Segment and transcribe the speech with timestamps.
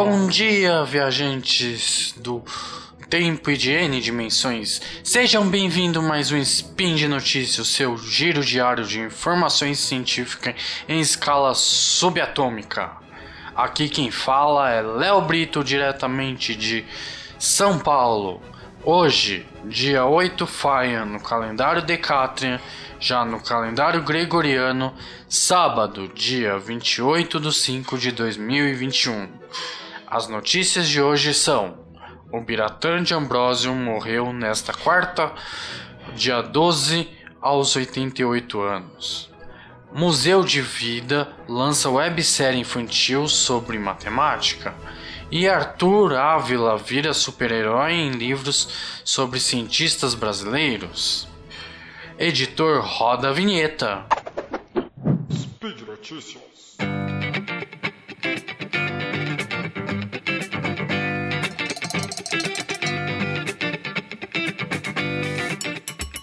[0.00, 2.40] Bom dia, viajantes do
[3.10, 4.80] tempo e de N dimensões.
[5.02, 10.54] Sejam bem-vindos mais um Spin de Notícias, seu giro diário de informações científicas
[10.88, 12.92] em escala subatômica.
[13.56, 16.84] Aqui quem fala é Léo Brito, diretamente de
[17.36, 18.40] São Paulo.
[18.84, 22.60] Hoje, dia 8 Faia, no calendário Decatrian,
[23.00, 24.94] já no calendário gregoriano,
[25.28, 29.28] sábado, dia 28 de 5 de 2021.
[30.10, 31.76] As notícias de hoje são:
[32.32, 35.30] o Biratã de Ambrósio morreu nesta quarta,
[36.14, 37.06] dia 12,
[37.42, 39.30] aos 88 anos.
[39.92, 44.74] Museu de Vida lança websérie infantil sobre matemática.
[45.30, 51.28] E Arthur Ávila vira super-herói em livros sobre cientistas brasileiros.
[52.18, 54.06] Editor roda a vinheta.
[55.30, 56.48] Speed Notícias.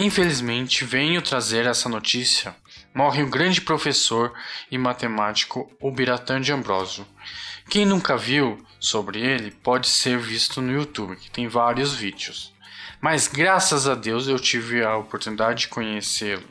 [0.00, 2.56] Infelizmente, venho trazer essa notícia.
[2.94, 4.32] Morre um grande professor
[4.70, 7.06] e matemático, o Biratã de Ambrósio.
[7.68, 12.50] Quem nunca viu sobre ele pode ser visto no YouTube, que tem vários vídeos.
[12.98, 16.48] Mas graças a Deus eu tive a oportunidade de conhecê-lo.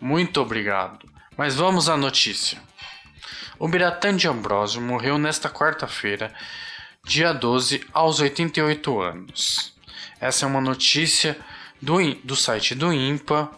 [0.00, 1.10] Muito obrigado.
[1.36, 2.62] Mas vamos à notícia.
[3.58, 6.32] O Biratã de Ambrósio morreu nesta quarta-feira,
[7.04, 9.74] dia 12, aos 88 anos.
[10.20, 11.36] Essa é uma notícia
[11.82, 13.50] do, do site do IMPA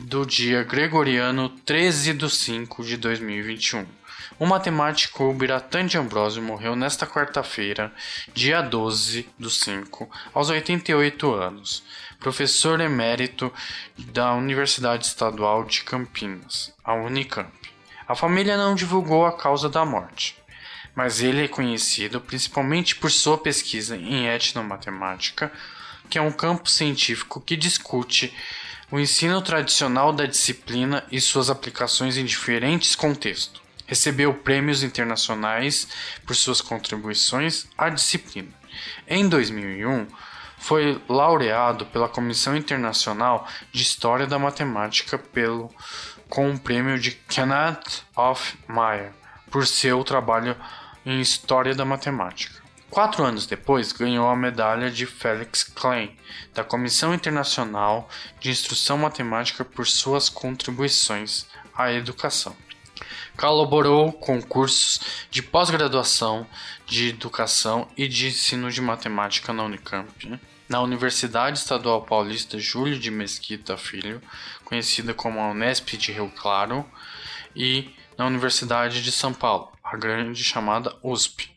[0.00, 3.86] do dia gregoriano 13 de 5 de 2021.
[4.38, 7.92] O matemático Biratan de Ambrosio morreu nesta quarta-feira,
[8.32, 11.82] dia 12 do 5, aos 88 anos.
[12.18, 13.52] Professor emérito
[13.98, 17.52] da Universidade Estadual de Campinas, a Unicamp.
[18.08, 20.34] A família não divulgou a causa da morte,
[20.94, 25.52] mas ele é conhecido principalmente por sua pesquisa em etnomatemática,
[26.08, 28.32] que é um campo científico que discute
[28.90, 33.60] o ensino tradicional da disciplina e suas aplicações em diferentes contextos.
[33.86, 35.88] Recebeu prêmios internacionais
[36.24, 38.48] por suas contribuições à disciplina.
[39.08, 40.06] Em 2001,
[40.58, 45.72] foi laureado pela Comissão Internacional de História da Matemática pelo,
[46.28, 49.12] com o prêmio de Kenneth of Meyer
[49.50, 50.56] por seu trabalho
[51.04, 52.65] em História da Matemática.
[52.96, 56.16] Quatro anos depois, ganhou a medalha de Felix Klein,
[56.54, 58.08] da Comissão Internacional
[58.40, 62.56] de Instrução Matemática por suas contribuições à educação.
[63.36, 64.98] Colaborou com cursos
[65.30, 66.46] de pós-graduação
[66.86, 73.10] de educação e de ensino de matemática na Unicamp, na Universidade Estadual Paulista Júlio de
[73.10, 74.22] Mesquita Filho,
[74.64, 76.82] conhecida como a Unesp de Rio Claro,
[77.54, 81.55] e na Universidade de São Paulo, a grande chamada USP.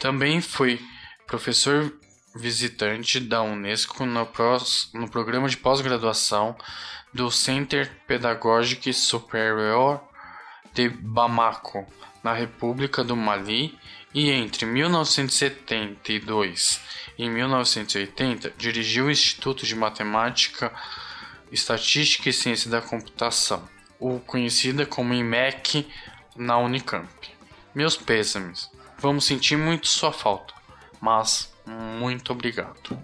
[0.00, 0.80] Também foi
[1.26, 1.92] professor
[2.34, 4.26] visitante da Unesco no,
[4.94, 6.56] no programa de pós-graduação
[7.12, 10.02] do Center Pedagógico Superior
[10.72, 11.86] de Bamako,
[12.24, 13.78] na República do Mali,
[14.14, 16.80] e entre 1972
[17.18, 20.72] e 1980 dirigiu o Instituto de Matemática,
[21.52, 23.68] Estatística e Ciência da Computação,
[23.98, 25.86] o conhecida como IMEC
[26.34, 27.06] na Unicamp.
[27.74, 28.79] Meus pêsames.
[29.00, 30.52] Vamos sentir muito sua falta,
[31.00, 32.98] mas muito obrigado.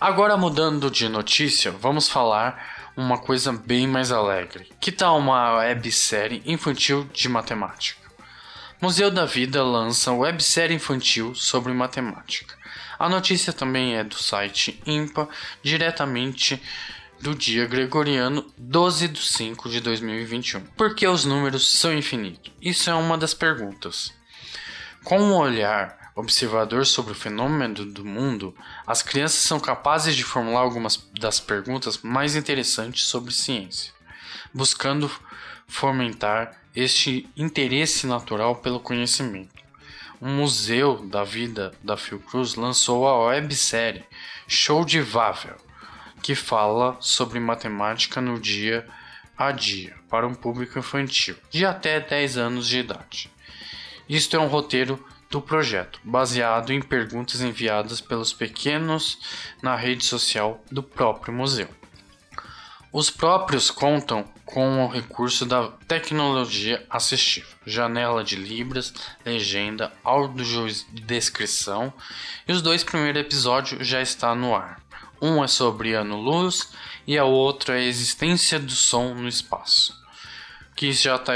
[0.00, 4.68] Agora mudando de notícia, vamos falar uma coisa bem mais alegre.
[4.80, 8.10] Que tal uma websérie infantil de matemática?
[8.80, 12.56] Museu da Vida lança websérie infantil sobre matemática.
[12.98, 15.28] A notícia também é do site IMPA,
[15.62, 16.60] diretamente
[17.20, 20.62] do dia gregoriano 12 de 5 de 2021.
[20.76, 22.50] Por que os números são infinitos?
[22.62, 24.12] Isso é uma das perguntas.
[25.04, 28.54] Com um olhar observador sobre o fenômeno do mundo,
[28.86, 33.92] as crianças são capazes de formular algumas das perguntas mais interessantes sobre ciência,
[34.52, 35.10] buscando
[35.66, 39.60] fomentar este interesse natural pelo conhecimento.
[40.18, 44.04] O Museu da Vida da Fiocruz lançou a websérie
[44.46, 45.56] Show de Wafel,
[46.22, 48.86] que fala sobre matemática no dia
[49.36, 53.30] a dia para um público infantil de até 10 anos de idade.
[54.08, 59.18] Isto é um roteiro do projeto, baseado em perguntas enviadas pelos pequenos
[59.62, 61.68] na rede social do próprio museu.
[62.92, 68.92] Os próprios contam com o recurso da tecnologia assistiva, janela de libras,
[69.24, 71.92] legenda, audiodescrição
[72.48, 74.79] e os dois primeiros episódios já estão no ar.
[75.20, 76.72] Um é sobre ano-luz
[77.06, 79.98] e a outra é a existência do som no espaço.
[80.74, 81.34] que já está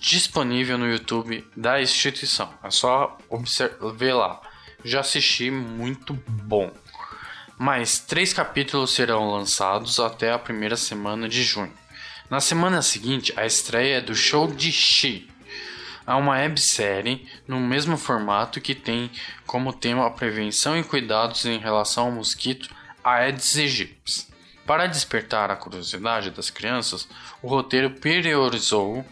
[0.00, 2.52] disponível no YouTube da instituição.
[2.64, 3.16] É só
[3.94, 4.40] ver lá.
[4.84, 6.72] Já assisti, muito bom.
[7.56, 11.72] Mais três capítulos serão lançados até a primeira semana de junho.
[12.28, 15.28] Na semana seguinte, a estreia é do show de She.
[16.04, 19.10] É uma websérie no mesmo formato que tem
[19.46, 22.68] como tema a prevenção e cuidados em relação ao mosquito
[23.10, 24.28] Aedes aegypti.
[24.64, 27.08] Para despertar a curiosidade das crianças,
[27.42, 29.04] o roteiro priorizou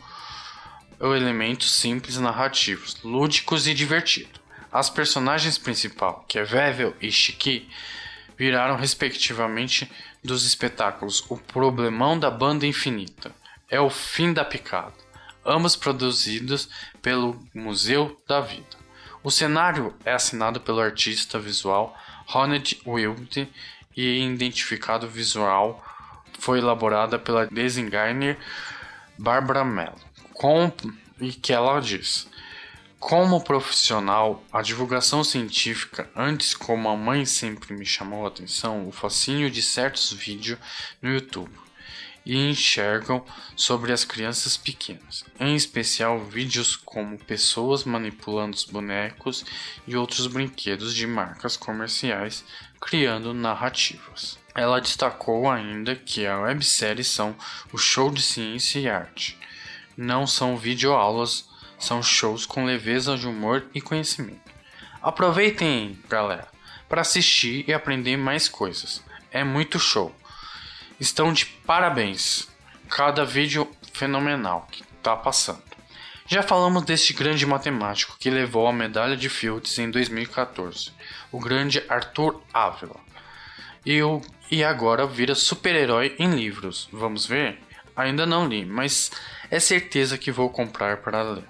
[1.00, 4.40] elementos simples narrativos, lúdicos e divertidos.
[4.70, 7.68] As personagens principais, que é Vevel e Shiki,
[8.36, 9.90] viraram respectivamente
[10.22, 13.34] dos espetáculos O Problemão da Banda Infinita,
[13.68, 14.94] É o Fim da Picada,
[15.44, 16.68] ambos produzidos
[17.02, 18.78] pelo Museu da Vida.
[19.24, 21.96] O cenário é assinado pelo artista visual
[22.26, 23.50] Ronald Wilde
[23.98, 25.84] e identificado visual
[26.38, 28.38] foi elaborada pela designer
[29.18, 29.98] Barbara Mello.
[30.32, 30.72] Com,
[31.20, 32.28] e que ela diz:
[33.00, 38.92] Como profissional, a divulgação científica, antes como a mãe sempre me chamou a atenção, o
[38.92, 40.60] fascínio de certos vídeos
[41.02, 41.50] no YouTube
[42.28, 43.24] e enxergam
[43.56, 49.46] sobre as crianças pequenas, em especial vídeos como pessoas manipulando os bonecos
[49.86, 52.44] e outros brinquedos de marcas comerciais
[52.78, 54.38] criando narrativas.
[54.54, 57.34] Ela destacou ainda que a websérie são
[57.72, 59.38] o show de ciência e arte.
[59.96, 61.48] Não são videoaulas,
[61.78, 64.52] são shows com leveza de humor e conhecimento.
[65.00, 66.48] Aproveitem, galera,
[66.88, 69.02] para assistir e aprender mais coisas.
[69.30, 70.14] É muito show.
[71.00, 72.48] Estão de parabéns.
[72.88, 75.62] Cada vídeo fenomenal que está passando.
[76.26, 80.90] Já falamos deste grande matemático que levou a medalha de Fields em 2014,
[81.30, 82.96] o grande Arthur Ávila.
[83.86, 86.88] E, o, e agora vira super-herói em livros.
[86.92, 87.60] Vamos ver?
[87.94, 89.12] Ainda não li, mas
[89.50, 91.44] é certeza que vou comprar para ler.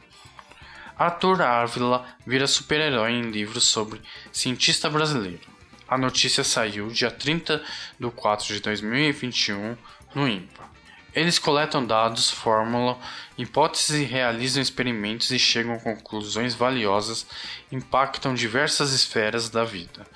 [0.98, 5.57] Arthur Ávila vira super-herói em livros sobre cientista brasileiro.
[5.88, 7.62] A notícia saiu dia 30
[7.98, 9.76] de 4 de 2021
[10.14, 10.68] no IMPA.
[11.14, 12.98] Eles coletam dados, formulam
[13.38, 17.26] hipóteses e realizam experimentos e chegam a conclusões valiosas,
[17.72, 20.06] impactam diversas esferas da vida.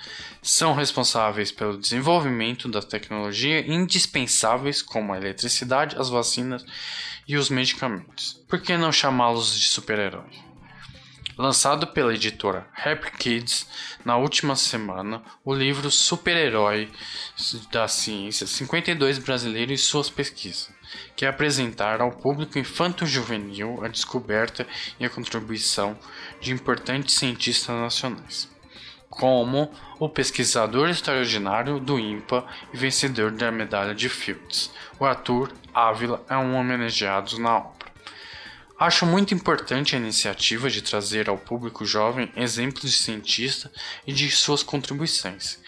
[0.43, 6.65] São responsáveis pelo desenvolvimento da tecnologia indispensáveis como a eletricidade, as vacinas
[7.27, 8.41] e os medicamentos.
[8.47, 10.52] Por que não chamá-los de super-heróis?
[11.39, 13.67] Lançado pela editora Happy Kids
[14.05, 16.91] na última semana, o livro Super-Herói
[17.71, 20.71] da Ciência 52 Brasileiros e Suas Pesquisas,
[21.17, 24.67] que é apresentar ao público infanto-juvenil a descoberta
[25.01, 25.99] e a contribuição
[26.39, 28.51] de importantes cientistas nacionais,
[29.09, 32.45] como o pesquisador extraordinário do INPA
[32.75, 37.82] e vencedor da medalha de Fields, o Arthur Ávila, é um homenageado na obra.
[38.83, 43.71] Acho muito importante a iniciativa de trazer ao público jovem exemplos de cientistas
[44.05, 45.61] e de suas contribuições.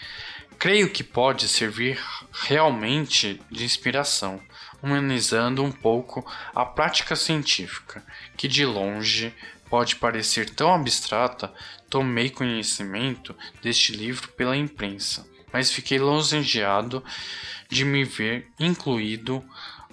[0.59, 1.97] Creio que pode servir
[2.33, 4.41] realmente de inspiração,
[4.83, 8.03] humanizando um pouco a prática científica,
[8.35, 9.33] que de longe
[9.69, 11.53] pode parecer tão abstrata.
[11.89, 17.01] Tomei conhecimento deste livro pela imprensa, mas fiquei lisonjeado
[17.69, 19.41] de me ver incluído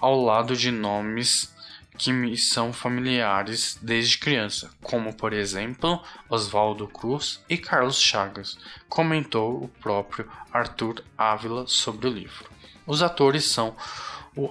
[0.01, 1.52] ao lado de nomes
[1.99, 8.59] que me são familiares desde criança, como por exemplo Oswaldo Cruz e Carlos Chagas,
[8.89, 12.51] comentou o próprio Arthur Ávila sobre o livro.
[12.87, 13.77] Os atores são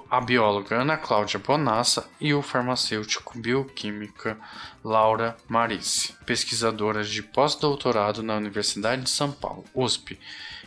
[0.09, 4.37] a bióloga Ana Cláudia Bonassa e o farmacêutico bioquímica
[4.83, 10.19] Laura Marice, pesquisadoras de pós-doutorado na Universidade de São Paulo, USP,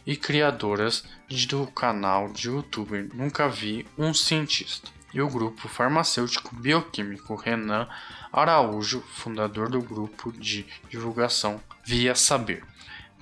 [0.04, 1.04] e criadoras
[1.48, 7.88] do canal de YouTube Nunca Vi um Cientista e o grupo farmacêutico bioquímico Renan
[8.32, 12.64] Araújo, fundador do grupo de divulgação Via Saber.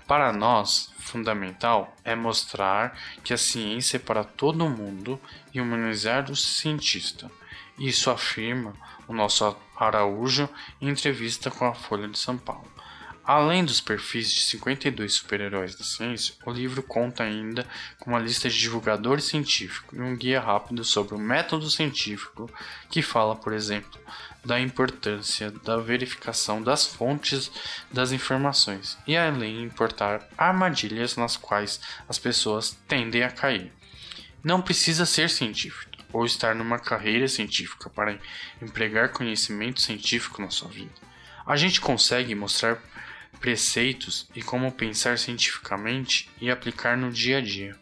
[0.09, 5.21] Para nós, fundamental é mostrar que a ciência é para todo mundo
[5.53, 7.31] e humanizar o cientista.
[7.79, 8.73] Isso afirma
[9.07, 10.49] o nosso Araújo
[10.81, 12.72] em entrevista com a Folha de São Paulo.
[13.25, 17.65] Além dos perfis de 52 super-heróis da ciência, o livro conta ainda
[18.01, 22.51] com uma lista de divulgadores científicos e um guia rápido sobre o método científico,
[22.91, 24.01] que fala, por exemplo,
[24.45, 27.49] da importância da verificação das fontes
[27.93, 33.73] das informações e além importar armadilhas nas quais as pessoas tendem a cair.
[34.43, 38.19] Não precisa ser científico ou estar numa carreira científica para
[38.61, 40.91] empregar conhecimento científico na sua vida.
[41.47, 42.83] A gente consegue mostrar
[43.43, 47.77] preceitos e como pensar cientificamente e aplicar no dia a dia.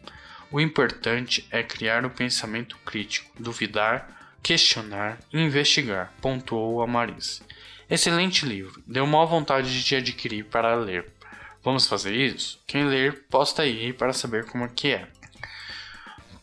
[0.51, 7.41] O importante é criar o pensamento crítico, duvidar, questionar e investigar, pontuou a Marise.
[7.89, 11.05] Excelente livro, deu maior vontade de te adquirir para ler.
[11.63, 12.59] Vamos fazer isso?
[12.65, 15.07] Quem ler, posta aí para saber como é que é.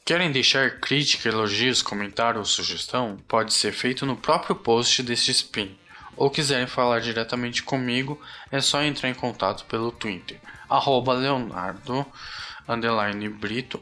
[0.04, 3.18] Querem deixar crítica, elogios, comentário ou sugestão?
[3.26, 5.76] Pode ser feito no próprio post deste spin.
[6.18, 8.20] Ou quiserem falar diretamente comigo,
[8.50, 12.04] é só entrar em contato pelo Twitter, arroba Leonardo
[13.38, 13.80] Brito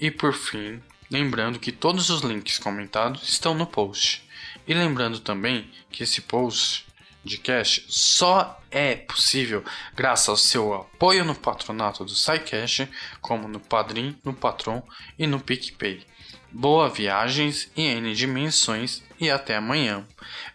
[0.00, 4.28] E por fim, lembrando que todos os links comentados estão no post.
[4.66, 6.84] E lembrando também que esse post
[7.24, 12.88] de cash só é possível graças ao seu apoio no patronato do SciCash,
[13.20, 14.82] como no Padrim, no Patron
[15.16, 16.04] e no PicPay.
[16.52, 20.04] Boa viagens e N dimensões e até amanhã.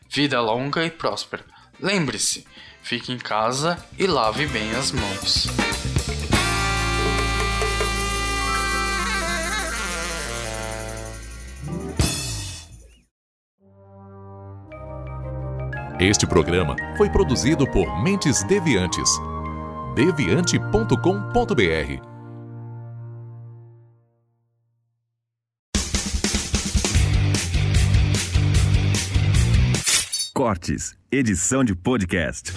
[0.09, 1.43] Vida longa e próspera.
[1.79, 2.45] Lembre-se,
[2.81, 5.47] fique em casa e lave bem as mãos.
[15.99, 19.09] Este programa foi produzido por Mentes Deviantes.
[19.95, 22.14] deviante.com.br
[31.11, 32.53] Edição de podcast.